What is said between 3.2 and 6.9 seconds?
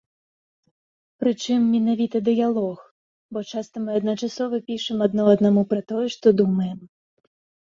бо часта мы адначасова пішам адно аднаму пра тое, што думаем.